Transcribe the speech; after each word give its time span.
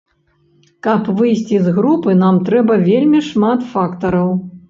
Каб 0.87 1.09
выйсці 1.19 1.59
з 1.65 1.75
групы, 1.77 2.15
нам 2.23 2.35
трэба 2.49 2.79
вельмі 2.89 3.19
шмат 3.31 3.59
фактараў. 3.75 4.35